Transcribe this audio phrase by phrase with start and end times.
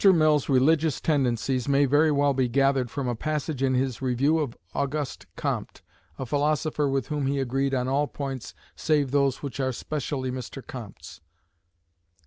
[0.03, 4.57] Mill's religious tendencies may very well be gathered from a passage in his review of
[4.73, 5.83] Auguste Comte,
[6.17, 10.41] a philosopher with whom he agreed on all points save those which are specially M.
[10.65, 11.21] Comte's.